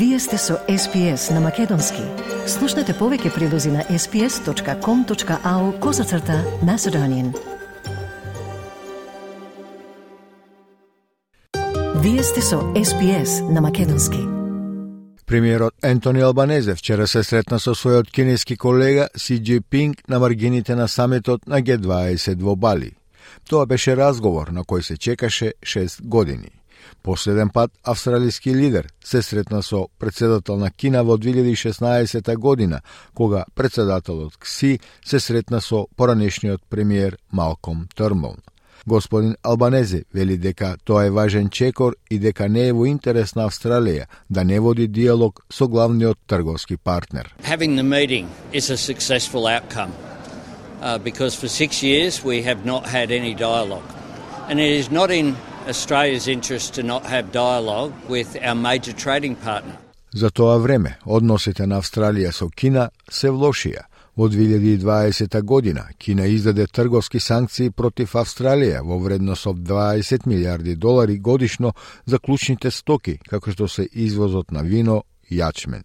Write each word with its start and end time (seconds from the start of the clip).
Вие 0.00 0.18
сте 0.18 0.38
со 0.38 0.54
SPS 0.68 1.34
на 1.34 1.40
Македонски. 1.40 2.00
Слушнете 2.48 2.94
повеќе 2.96 3.34
прилози 3.34 3.68
на 3.68 3.82
sps.com.au 3.84 5.64
козацрта 5.78 6.38
на 6.64 6.78
Седонин. 6.78 7.34
Вие 12.00 12.22
сте 12.22 12.40
со 12.40 12.62
SPS 12.72 13.52
на 13.52 13.60
Македонски. 13.60 14.22
Премиерот 15.26 15.74
Ентони 15.82 16.20
Албанезе 16.20 16.74
вчера 16.74 17.06
се 17.06 17.22
сретна 17.22 17.58
со 17.60 17.74
својот 17.76 18.08
кинески 18.10 18.56
колега 18.56 19.08
Си 19.16 19.36
Джипинг 19.44 20.08
на 20.08 20.18
маргините 20.18 20.74
на 20.74 20.88
саметот 20.88 21.46
на 21.46 21.60
Г20 21.60 22.40
во 22.40 22.56
Бали. 22.56 22.96
Тоа 23.50 23.66
беше 23.66 23.96
разговор 23.96 24.48
на 24.48 24.64
кој 24.64 24.80
се 24.80 24.96
чекаше 24.96 25.52
6 25.60 26.02
години. 26.02 26.59
Последен 27.02 27.48
пат 27.48 27.70
австралиски 27.84 28.54
лидер 28.54 28.88
се 29.04 29.22
сретна 29.22 29.62
со 29.62 29.88
председател 29.98 30.56
на 30.56 30.70
Кина 30.70 31.04
во 31.04 31.16
2016 31.18 32.36
година, 32.36 32.80
кога 33.14 33.44
председателот 33.54 34.36
Кси 34.36 34.78
се 35.04 35.20
сретна 35.20 35.60
со 35.60 35.86
поранешниот 35.96 36.60
премиер 36.70 37.18
Малком 37.32 37.88
Трмбон. 37.96 38.36
Господин 38.86 39.36
Албанезе 39.42 40.04
вели 40.14 40.36
дека 40.36 40.76
тоа 40.84 41.04
е 41.06 41.10
важен 41.10 41.50
чекор 41.50 41.96
и 42.10 42.18
дека 42.18 42.48
не 42.48 42.68
е 42.68 42.72
во 42.72 42.86
интерес 42.88 43.34
на 43.36 43.44
Австралија 43.48 44.06
да 44.30 44.44
не 44.44 44.60
води 44.60 44.88
диалог 44.88 45.44
со 45.52 45.68
главниот 45.68 46.18
трговски 46.26 46.76
партнер. 46.76 47.34
Having 47.42 47.76
the 47.76 47.84
meeting 47.84 48.26
is 48.52 48.70
a 48.70 48.76
successful 48.76 49.46
outcome 49.46 49.92
uh, 50.80 50.98
because 50.98 51.34
for 51.34 51.48
six 51.48 51.82
years 51.82 52.24
we 52.24 52.42
have 52.42 52.64
not 52.64 52.86
had 52.86 53.10
any 53.10 53.34
dialogue. 53.34 53.90
And 54.48 54.58
it 54.58 54.72
is 54.72 54.90
not 54.90 55.10
in 55.10 55.36
Australia's 55.68 56.26
interest 56.26 56.74
to 56.74 56.82
not 56.82 57.02
have 57.04 57.32
dialogue 57.32 57.92
with 58.08 58.36
our 58.42 58.54
major 58.54 58.92
trading 58.92 59.36
partner. 59.36 59.76
За 60.14 60.30
тоа 60.30 60.58
време, 60.58 60.98
односите 61.06 61.66
на 61.66 61.78
Австралија 61.78 62.32
со 62.32 62.48
Кина 62.48 62.90
се 63.10 63.30
влошија. 63.30 63.84
Во 64.16 64.28
2020 64.28 65.42
година 65.42 65.84
Кина 65.98 66.26
издаде 66.26 66.66
трговски 66.66 67.20
санкции 67.20 67.70
против 67.70 68.14
Австралија 68.14 68.82
во 68.82 68.98
вредност 68.98 69.46
од 69.46 69.56
20 69.56 70.26
милиарди 70.26 70.74
долари 70.76 71.18
годишно 71.18 71.72
за 72.06 72.18
клучните 72.18 72.70
стоки, 72.70 73.18
како 73.28 73.50
што 73.50 73.68
се 73.68 73.88
извозот 73.92 74.50
на 74.50 74.62
вино 74.62 75.04
и 75.30 75.38
јачмен. 75.38 75.84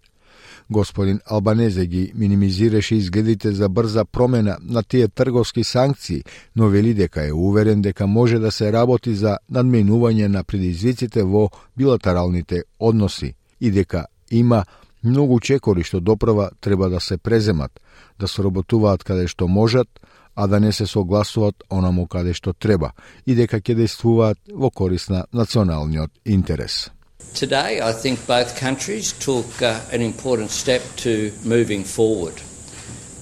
Господин 0.70 1.20
Албанезе 1.26 1.86
ги 1.86 2.12
минимизираше 2.16 2.96
изгледите 2.96 3.52
за 3.52 3.70
брза 3.70 4.06
промена 4.06 4.58
на 4.62 4.84
тие 4.84 5.08
трговски 5.08 5.64
санкции, 5.64 6.24
но 6.56 6.68
вели 6.68 6.94
дека 6.94 7.28
е 7.28 7.34
уверен 7.34 7.82
дека 7.82 8.08
може 8.08 8.40
да 8.40 8.52
се 8.52 8.72
работи 8.74 9.16
за 9.16 9.38
надменување 9.52 10.28
на 10.28 10.44
предизвиците 10.44 11.24
во 11.24 11.50
билатералните 11.78 12.64
односи 12.80 13.34
и 13.62 13.72
дека 13.72 14.06
има 14.32 14.66
многу 15.04 15.40
чекори 15.40 15.84
што 15.84 16.00
доправа 16.00 16.50
треба 16.62 16.90
да 16.90 17.00
се 17.00 17.18
преземат, 17.18 17.72
да 18.20 18.28
сработуваат 18.28 19.04
каде 19.04 19.28
што 19.28 19.48
можат, 19.48 19.88
а 20.36 20.48
да 20.48 20.60
не 20.60 20.72
се 20.72 20.88
согласуваат 20.88 21.64
онаму 21.70 22.08
каде 22.08 22.34
што 22.34 22.54
треба 22.54 22.92
и 23.26 23.36
дека 23.36 23.62
ќе 23.62 23.76
действуваат 23.76 24.40
во 24.50 24.70
корис 24.70 25.10
на 25.10 25.26
националниот 25.32 26.12
интерес. 26.26 26.95
Today, 27.34 27.82
I 27.82 27.92
think 27.92 28.26
both 28.28 28.56
countries 28.56 29.14
took 29.14 29.62
uh, 29.62 29.82
an 29.92 30.02
important 30.02 30.52
step 30.52 30.82
to 30.98 31.34
moving 31.44 31.84
forward. 31.84 32.42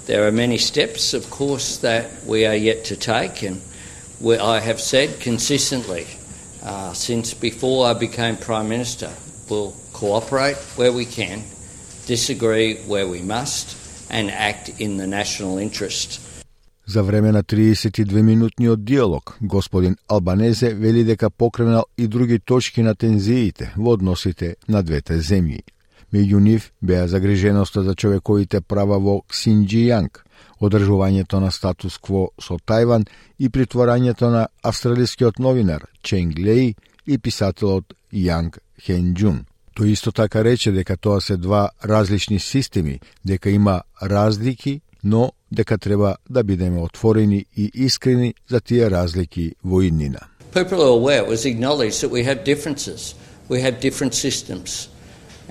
There 0.06 0.28
are 0.28 0.32
many 0.32 0.58
steps, 0.58 1.14
of 1.14 1.30
course, 1.30 1.78
that 1.78 2.24
we 2.26 2.46
are 2.46 2.56
yet 2.56 2.86
to 2.86 2.96
take, 2.96 3.42
and 3.42 3.62
I 4.26 4.60
have 4.60 4.80
said 4.82 5.20
consistently 5.20 6.08
uh, 6.64 6.94
since 6.94 7.34
before 7.34 7.88
I 7.88 7.94
became 7.94 8.38
Prime 8.38 8.70
Minister, 8.70 9.12
we'll 9.50 9.76
cooperate 9.92 10.56
where 10.78 10.94
we 10.94 11.06
can, 11.06 11.44
disagree 12.06 12.78
where 12.84 13.08
we 13.08 13.22
must, 13.22 13.78
and 14.10 14.32
act 14.32 14.70
in 14.80 14.98
the 14.98 15.08
national 15.08 15.58
interest. 15.58 16.22
За 16.86 17.04
време 17.04 17.32
на 17.32 17.44
32-минутниот 17.44 18.84
диалог, 18.84 19.38
господин 19.42 19.96
Албанезе 20.08 20.74
вели 20.74 21.04
дека 21.04 21.30
покренал 21.30 21.86
и 21.98 22.08
други 22.08 22.40
точки 22.40 22.82
на 22.82 22.96
тензиите 22.96 23.72
во 23.78 23.94
односите 23.94 24.56
на 24.68 24.84
двете 24.84 25.16
земји. 25.20 25.64
Меѓу 26.14 26.40
нив 26.40 26.72
беа 26.82 27.08
загриженоста 27.08 27.84
за 27.84 27.96
човековите 27.96 28.62
права 28.62 29.00
во 29.00 29.22
Ксинджијанг, 29.32 30.20
одржувањето 30.60 31.40
на 31.40 31.52
статус 31.52 31.98
кво 31.98 32.28
со 32.38 32.60
Тајван 32.60 33.08
и 33.40 33.50
притворањето 33.50 34.30
на 34.30 34.48
австралискиот 34.62 35.40
новинар 35.40 35.88
Ченг 36.04 36.38
Лей 36.38 36.76
и 37.08 37.18
писателот 37.18 37.96
Јанг 38.12 38.60
Хенджун. 38.86 39.46
Тој 39.74 39.96
исто 39.96 40.12
така 40.12 40.44
рече 40.44 40.72
дека 40.72 40.98
тоа 40.98 41.22
се 41.22 41.38
два 41.38 41.70
различни 41.84 42.40
системи, 42.40 43.00
дека 43.24 43.50
има 43.50 43.82
разлики 44.02 44.82
но 45.05 45.33
дека 45.53 45.79
треба 45.79 46.17
да 46.31 46.45
бидеме 46.45 46.83
отворени 46.83 47.47
и 47.57 47.71
искрени 47.75 48.35
за 48.49 48.61
тие 48.61 48.91
разлики 48.91 49.55
во 49.65 49.83
иднина. 49.83 50.21
People 50.53 50.81
are 50.81 50.99
aware, 51.01 51.23
it 51.23 51.29
was 51.29 51.45
acknowledged 51.45 52.01
that 52.03 52.11
we 52.11 52.25
have 52.25 52.45
differences. 52.45 53.15
We 53.49 53.61
have 53.61 53.81
different 53.81 54.15
systems. 54.15 54.89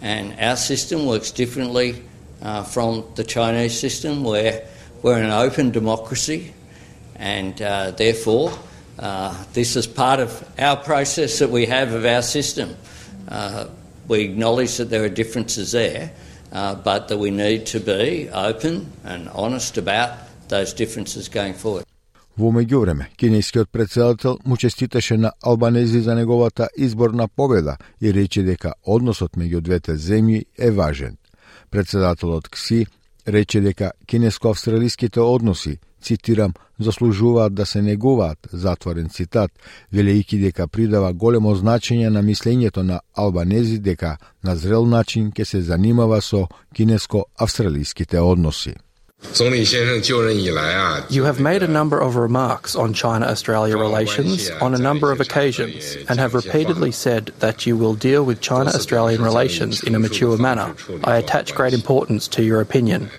And 0.02 0.34
our 0.40 0.58
system 0.58 1.06
works 1.06 1.32
differently 1.32 2.04
uh, 2.42 2.64
from 2.64 3.04
the 3.16 3.24
Chinese 3.24 3.80
system, 3.80 4.24
where 4.24 4.64
we're 5.02 5.22
an 5.22 5.32
open 5.32 5.72
democracy, 5.72 6.54
and 7.16 7.60
uh, 7.62 7.92
therefore, 7.92 8.52
uh, 9.00 9.34
this 9.54 9.76
is 9.76 9.88
part 9.88 10.20
of 10.20 10.44
our 10.60 10.78
process 10.78 11.40
that 11.40 11.50
we 11.50 11.66
have 11.66 11.94
of 11.94 12.06
our 12.06 12.22
system. 12.22 12.76
Uh, 13.28 13.68
we 14.08 14.22
acknowledge 14.22 14.78
that 14.78 14.90
there 14.90 15.04
are 15.04 15.10
differences 15.10 15.72
there, 15.72 16.12
uh, 16.53 16.75
but 16.75 17.09
that 17.09 17.19
we 17.19 17.31
need 17.31 17.67
to 17.67 17.81
be 17.81 18.29
open 18.31 18.93
and 19.05 19.29
honest 19.35 19.79
about 19.79 20.11
those 20.49 20.73
differences 20.75 21.29
going 21.29 21.55
forward. 21.55 21.85
Во 22.37 22.49
меѓувреме, 22.49 23.11
кинескиот 23.17 23.69
председател 23.73 24.39
му 24.45 24.57
честиташе 24.57 25.17
на 25.17 25.33
Албанези 25.43 26.01
за 26.01 26.15
неговата 26.15 26.69
изборна 26.77 27.29
победа 27.29 27.77
и 28.01 28.15
рече 28.15 28.43
дека 28.43 28.73
односот 28.87 29.37
меѓу 29.37 29.61
двете 29.61 29.97
земји 29.97 30.45
е 30.59 30.71
важен. 30.71 31.17
Председателот 31.71 32.49
Кси 32.49 32.87
рече 33.29 33.61
дека 33.61 33.93
кинеско-австралиските 34.07 35.21
односи 35.21 35.79
цитирам, 36.03 36.53
заслужуваат 36.81 37.55
да 37.55 37.67
се 37.67 37.83
негуваат, 37.83 38.39
затворен 38.53 39.09
цитат, 39.09 39.51
велејќи 39.95 40.41
дека 40.43 40.69
придава 40.69 41.13
големо 41.13 41.55
значење 41.55 42.09
на 42.11 42.23
мислењето 42.23 42.83
на 42.83 43.01
албанези 43.15 43.79
дека 43.79 44.17
на 44.45 44.57
зрел 44.57 44.87
начин 44.87 45.33
ќе 45.33 45.45
се 45.45 45.63
занимава 45.63 46.21
со 46.21 46.47
кинеско-австралиските 46.75 48.19
односи. 48.19 48.75
You 51.11 51.25
have 51.25 51.41
made 51.41 51.63
a 51.63 51.69
number 51.69 51.99
of 51.99 52.17
remarks 52.17 52.75
on 52.75 52.93
China 52.93 53.27
Australia 53.27 53.77
relations 53.79 54.51
on 54.61 54.75
a 54.75 54.79
number 54.79 55.13
of 55.13 55.21
occasions 55.21 55.97
and 56.09 56.19
have 56.19 56.35
repeatedly 56.35 56.91
said 56.91 57.31
that 57.39 57.65
you 57.67 57.77
will 57.77 57.95
deal 57.95 58.25
with 58.25 58.41
China 58.41 58.71
Australian 58.71 59.23
relations 59.23 59.83
in 59.85 59.95
a 59.95 60.01
mature 60.01 60.37
manner. 60.37 60.75
I 61.05 61.17
attach 61.17 61.55
great 61.55 61.73
importance 61.73 62.27
to 62.29 62.43
your 62.43 62.61
opinion. 62.61 63.11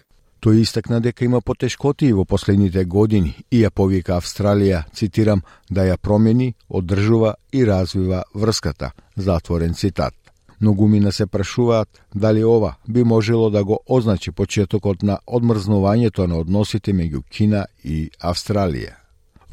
Тој 0.43 0.59
истакна 0.59 0.97
дека 0.99 1.23
има 1.23 1.39
потешкоти 1.39 2.09
во 2.11 2.25
последните 2.27 2.81
години 2.83 3.29
и 3.49 3.61
ја 3.61 3.69
повика 3.71 4.17
Австралија, 4.17 4.81
цитирам, 4.91 5.41
да 5.69 5.85
ја 5.87 5.95
промени, 5.95 6.49
одржува 6.67 7.35
и 7.53 7.63
развива 7.65 8.23
врската. 8.35 8.91
Затворен 9.15 9.73
цитат. 9.73 10.13
Многумина 10.59 11.11
се 11.11 11.25
прашуваат 11.25 11.89
дали 12.15 12.43
ова 12.43 12.75
би 12.89 13.03
можело 13.03 13.49
да 13.49 13.63
го 13.63 13.79
означи 13.87 14.31
почетокот 14.31 15.03
на 15.03 15.19
одмрзнувањето 15.27 16.27
на 16.27 16.37
односите 16.37 16.93
меѓу 16.93 17.23
Кина 17.29 17.65
и 17.83 18.09
Австралија. 18.19 18.99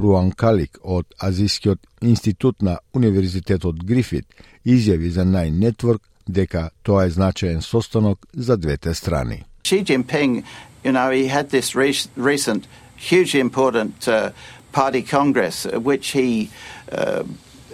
Руан 0.01 0.33
Калик 0.33 0.79
од 0.83 1.07
Азискиот 1.19 1.79
институт 2.03 2.63
на 2.63 2.79
Универзитетот 2.95 3.85
Грифит 3.85 4.27
изјави 4.67 5.09
за 5.09 5.23
Nine 5.23 5.55
Network 5.55 6.03
дека 6.29 6.71
тоа 6.83 7.05
е 7.05 7.11
значаен 7.11 7.63
состанок 7.63 8.27
за 8.35 8.57
двете 8.57 8.95
страни. 8.95 9.45
Xi 9.71 9.85
Jinping 9.85 10.45
you 10.85 10.93
know, 10.93 11.11
he 11.11 11.27
had 11.27 11.51
this 11.51 11.75
re- 11.75 11.95
recent, 12.17 12.67
hugely 12.97 13.41
important 13.41 14.09
uh, 14.09 14.33
party 14.73 15.03
congress, 15.03 15.67
uh, 15.67 15.79
which 15.81 16.09
he 16.09 16.51
uh, 16.91 17.25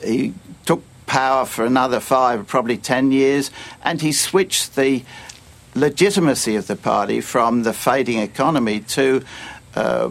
he 0.02 0.34
took 0.64 0.82
power 1.06 1.46
for 1.46 1.64
another 1.64 2.00
five, 2.00 2.46
probably 2.46 2.76
ten 2.76 3.12
years, 3.12 3.50
and 3.84 4.00
he 4.00 4.12
switched 4.12 4.76
the 4.76 5.04
legitimacy 5.75 6.56
of 6.56 6.66
the 6.66 6.76
party 6.76 7.20
from 7.20 7.62
the 7.62 7.72
fading 7.72 8.19
economy 8.19 8.81
to. 8.81 9.22
Uh, 9.75 10.10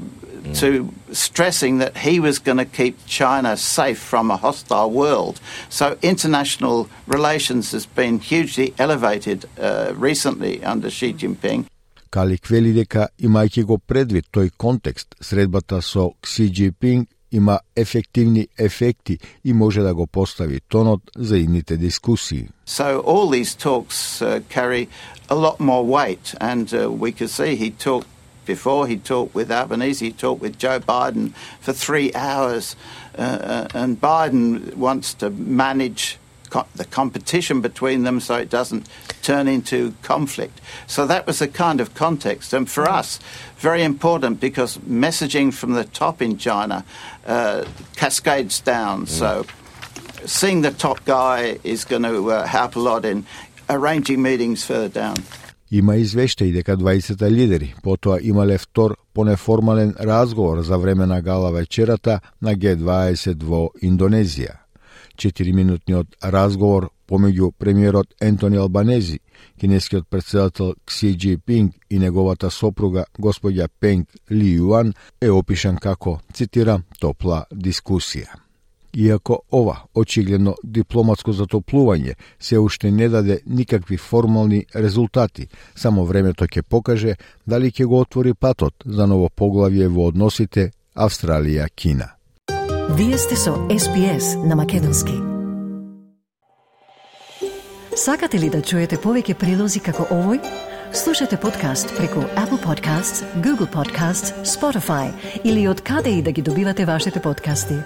to 0.54 0.94
stressing 1.12 1.80
that 1.80 1.98
he 1.98 2.20
was 2.20 2.38
going 2.38 2.60
to 2.60 2.66
keep 2.66 3.04
China 3.08 3.58
safe 3.58 3.98
from 3.98 4.30
a 4.30 4.38
hostile 4.38 4.92
world. 4.92 5.42
So 5.70 5.98
international 6.04 6.88
relations 7.08 7.72
has 7.72 7.88
been 7.88 8.20
hugely 8.20 8.76
elevated 8.78 9.50
uh, 9.60 9.94
recently 9.96 10.64
under 10.64 10.92
Xi 10.92 11.14
Jinping. 11.14 11.66
Калик 12.16 12.48
вели 12.48 12.72
дека, 12.72 13.10
имајќи 13.20 13.66
го 13.68 13.76
предвид 13.78 14.30
тој 14.32 14.54
контекст, 14.56 15.18
средбата 15.20 15.82
со 15.84 16.14
Кси 16.24 16.48
Джипинг 16.48 17.10
има 17.32 17.60
ефективни 17.76 18.48
ефекти 18.58 19.18
и 19.44 19.54
може 19.54 19.82
да 19.82 19.94
го 19.94 20.08
постави 20.08 20.62
тонот 20.70 21.02
за 21.18 21.38
идните 21.38 21.78
дискусии. 21.78 22.48
So 22.66 23.04
all 23.04 23.28
these 23.30 23.54
talks 23.54 24.22
uh, 24.22 24.40
carry 24.50 24.88
a 25.30 25.36
lot 25.36 25.60
more 25.60 25.84
weight 25.84 26.34
and 26.40 26.74
uh, 26.74 26.90
we 26.90 27.12
could 27.12 27.30
see 27.30 27.56
he 27.56 27.72
talked 27.72 28.08
before 28.46 28.88
he 28.88 28.98
talked 28.98 29.36
with 29.36 29.52
Albanese, 29.52 30.06
he 30.06 30.14
talked 30.14 30.42
with 30.42 30.58
Joe 30.58 30.80
Biden 30.80 31.34
for 31.60 31.74
three 31.74 32.10
hours, 32.14 32.76
uh, 33.18 33.22
uh 33.22 33.82
and 33.82 34.00
Biden 34.00 34.74
wants 34.76 35.14
to 35.22 35.30
manage 35.66 36.18
co- 36.51 36.67
the 36.75 36.85
competition 36.85 37.61
between 37.61 38.03
them 38.03 38.21
so 38.21 38.35
it 38.35 38.51
doesn't 38.51 38.87
turn 39.23 39.49
into 39.49 39.95
conflict. 40.03 40.61
So 40.87 41.07
that 41.07 41.27
was 41.27 41.39
the 41.39 41.49
kind 41.49 41.81
of 41.81 41.95
context. 41.95 42.53
And 42.53 42.69
for 42.69 42.89
us, 42.89 43.21
very 43.59 43.83
important 43.83 44.41
because 44.41 44.79
messaging 44.79 45.53
from 45.55 45.73
the 45.73 45.85
top 45.85 46.21
in 46.21 46.37
China 46.37 46.85
uh, 47.27 47.65
cascades 47.97 48.61
down. 48.61 49.07
Mm. 49.07 49.09
So 49.09 49.47
seeing 50.27 50.63
the 50.63 50.73
top 50.73 51.05
guy 51.05 51.59
is 51.65 51.85
going 51.85 52.03
to 52.03 52.31
uh, 52.31 52.47
help 52.47 52.77
a 52.77 52.81
lot 52.81 53.05
in 53.05 53.25
arranging 53.69 54.21
meetings 54.23 54.65
further 54.65 54.89
down. 54.89 55.17
Има 55.73 55.97
извештаи 55.97 56.53
дека 56.53 56.77
20 56.77 57.31
лидери 57.31 57.75
потоа 57.83 58.19
имале 58.23 58.59
втор 58.59 58.97
понеформален 59.15 59.95
разговор 60.01 60.63
за 60.63 60.79
време 60.79 61.07
на 61.07 61.23
гала 61.23 61.53
вечерата 61.53 62.21
на 62.43 62.55
Г20 62.55 63.45
во 63.45 63.71
Индонезија. 63.83 64.61
Четириминутниот 65.16 66.16
разговор 66.24 66.90
помеѓу 67.08 67.52
премиерот 67.58 68.14
Ентони 68.22 68.58
Албанези, 68.58 69.20
кинескиот 69.60 70.08
председател 70.10 70.76
Кси 70.86 71.18
Джи 71.18 71.38
Пинг 71.38 71.76
и 71.90 72.00
неговата 72.00 72.50
сопруга 72.52 73.06
господја 73.20 73.68
Пенг 73.80 74.10
Ли 74.32 74.56
Юан 74.56 74.94
е 75.22 75.30
опишан 75.30 75.78
како, 75.78 76.20
цитирам, 76.34 76.84
топла 77.00 77.46
дискусија. 77.52 78.46
Иако 78.96 79.42
ова 79.52 79.82
очигледно 79.94 80.56
дипломатско 80.64 81.34
затоплување 81.34 82.16
се 82.40 82.60
уште 82.60 82.92
не 82.92 83.10
даде 83.10 83.42
никакви 83.46 83.98
формални 83.98 84.66
резултати, 84.76 85.48
само 85.76 86.06
времето 86.06 86.48
ќе 86.48 86.62
покаже 86.62 87.16
дали 87.46 87.72
ќе 87.72 87.86
го 87.86 88.00
отвори 88.00 88.34
патот 88.34 88.74
за 88.86 89.08
ново 89.08 89.30
поглавје 89.30 89.88
во 89.88 90.08
односите 90.08 90.72
Австралија-Кина. 90.96 92.16
Вие 92.90 93.18
сте 93.18 93.36
со 93.36 93.52
SPS 93.52 94.46
на 94.46 94.56
Македонски. 94.56 95.14
Сакате 97.96 98.40
ли 98.40 98.50
да 98.50 98.62
чуете 98.62 99.00
повеќе 99.02 99.34
прилози 99.34 99.82
како 99.82 100.06
овој? 100.14 100.38
Слушате 100.94 101.38
подкаст 101.38 101.90
преку 101.98 102.22
Apple 102.38 102.62
Podcasts, 102.62 103.26
Google 103.42 103.68
Podcasts, 103.74 104.38
Spotify 104.46 105.10
или 105.44 105.68
од 105.68 105.82
каде 105.82 106.10
и 106.10 106.22
да 106.22 106.32
ги 106.32 106.42
добивате 106.42 106.86
вашите 106.86 107.20
подкасти. 107.22 107.82